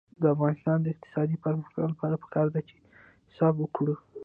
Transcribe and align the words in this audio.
د 0.21 0.23
افغانستان 0.35 0.77
د 0.81 0.87
اقتصادي 0.93 1.37
پرمختګ 1.45 1.83
لپاره 1.93 2.21
پکار 2.23 2.47
ده 2.53 2.59
چې 2.69 2.75
حساب 3.29 3.53
وکړو. 3.59 3.95